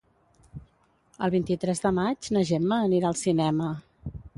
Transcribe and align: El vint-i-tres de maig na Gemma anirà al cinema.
El 1.27 1.33
vint-i-tres 1.37 1.85
de 1.85 1.93
maig 2.01 2.33
na 2.39 2.45
Gemma 2.55 2.83
anirà 2.91 3.13
al 3.13 3.23
cinema. 3.25 3.75